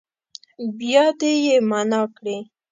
[0.79, 2.37] بیا دې يې معنا کړي.